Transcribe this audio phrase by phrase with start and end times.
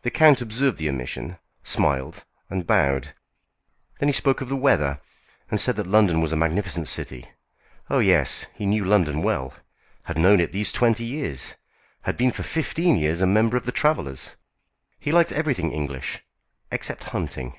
[0.00, 3.12] The count observed the omission, smiled, and bowed.
[3.98, 4.98] Then he spoke of the weather,
[5.50, 7.28] and said that London was a magnificent city.
[7.90, 9.52] Oh, yes, he knew London well,
[10.04, 11.54] had known it these twenty years;
[12.04, 14.30] had been for fifteen years a member of the Travellers';
[14.98, 16.24] he liked everything English,
[16.70, 17.54] except hunting.